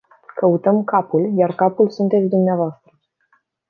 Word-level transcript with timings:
Căutăm 0.35 0.83
capul, 0.83 1.33
iar 1.37 1.55
capul 1.55 1.89
sunteți 1.89 2.27
dvs.! 2.29 2.93